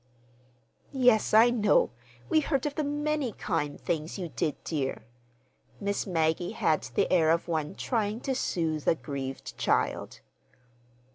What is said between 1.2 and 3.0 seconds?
I know. We heard of the